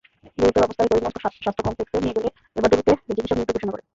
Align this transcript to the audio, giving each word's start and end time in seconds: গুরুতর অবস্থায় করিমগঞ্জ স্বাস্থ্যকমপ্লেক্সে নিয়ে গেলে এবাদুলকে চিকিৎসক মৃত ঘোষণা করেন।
গুরুতর 0.37 0.65
অবস্থায় 0.65 0.89
করিমগঞ্জ 0.89 1.17
স্বাস্থ্যকমপ্লেক্সে 1.23 1.97
নিয়ে 2.03 2.15
গেলে 2.17 2.29
এবাদুলকে 2.55 2.91
চিকিৎসক 3.07 3.35
মৃত 3.37 3.49
ঘোষণা 3.51 3.71
করেন। 3.71 3.85